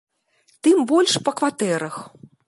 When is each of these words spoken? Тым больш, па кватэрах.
Тым 0.67 0.77
больш, 0.91 1.13
па 1.27 1.31
кватэрах. 1.41 1.95